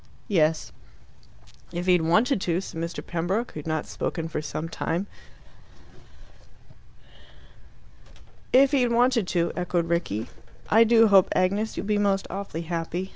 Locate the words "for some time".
4.27-5.05